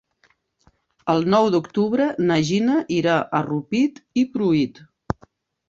[1.13, 4.85] El nou d'octubre na Gina irà a Rupit i Pruit.